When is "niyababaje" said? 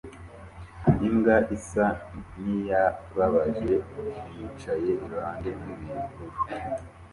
2.41-3.73